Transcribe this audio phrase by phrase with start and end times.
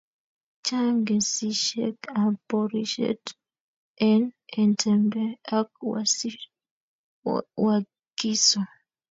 [0.65, 3.23] Chang kesishek ab porishet
[4.11, 4.23] en
[4.61, 5.23] entebbe
[5.59, 8.61] ak wakiso